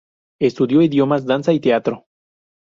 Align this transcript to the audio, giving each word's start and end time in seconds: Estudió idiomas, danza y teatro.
Estudió 0.39 0.81
idiomas, 0.81 1.27
danza 1.27 1.53
y 1.53 1.59
teatro. 1.59 2.07